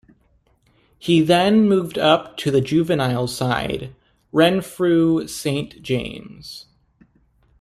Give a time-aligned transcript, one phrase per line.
[0.97, 3.93] He then moved up to the juvenile side,
[4.31, 6.65] Renfrew Saint James.